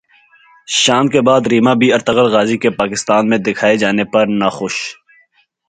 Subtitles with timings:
[0.67, 4.75] شان کے بعد ریما بھی ارطغرل غازی کے پاکستان میں دکھائے جانے پر ناخوش